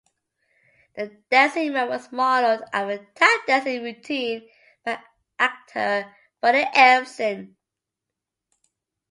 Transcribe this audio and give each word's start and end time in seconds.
The 0.95 1.15
dancing 1.29 1.73
man 1.73 1.87
was 1.87 2.11
modeled 2.11 2.67
after 2.73 2.93
a 2.95 3.05
tap 3.13 3.41
dancing 3.45 3.83
routine 3.83 4.49
by 4.83 4.97
actor 5.37 6.11
Buddy 6.39 6.63
Ebsen. 6.73 7.55